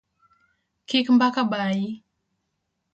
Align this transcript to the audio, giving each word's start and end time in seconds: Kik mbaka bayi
Kik 0.87 1.05
mbaka 1.15 1.41
bayi 1.51 1.87